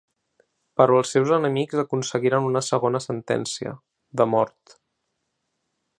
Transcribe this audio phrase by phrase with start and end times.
[0.79, 3.77] Però els seus enemics aconseguiren una segona sentència:
[4.23, 4.79] de mort.